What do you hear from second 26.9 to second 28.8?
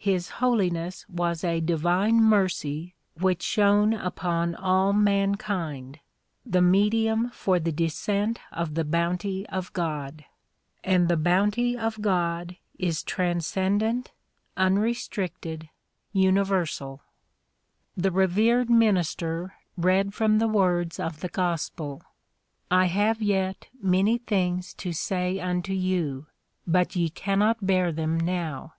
ye cannot bear them now.